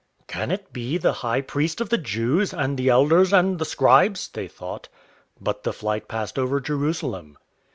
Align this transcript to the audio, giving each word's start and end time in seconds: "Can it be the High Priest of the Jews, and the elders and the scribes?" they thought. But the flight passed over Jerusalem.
"Can 0.25 0.49
it 0.49 0.73
be 0.73 0.97
the 0.97 1.13
High 1.21 1.41
Priest 1.41 1.79
of 1.79 1.89
the 1.89 1.97
Jews, 1.99 2.55
and 2.55 2.75
the 2.75 2.89
elders 2.89 3.31
and 3.31 3.59
the 3.59 3.65
scribes?" 3.65 4.29
they 4.29 4.47
thought. 4.47 4.89
But 5.39 5.61
the 5.61 5.73
flight 5.73 6.07
passed 6.07 6.39
over 6.39 6.59
Jerusalem. 6.59 7.37